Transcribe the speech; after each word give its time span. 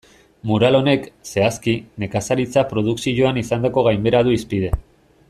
Mural 0.51 0.77
honek, 0.77 1.03
zehazki, 1.33 1.75
nekazaritza 2.05 2.65
produkzioan 2.73 3.41
izandako 3.45 3.85
gainbehera 3.89 4.25
du 4.29 4.39
hizpide. 4.39 4.73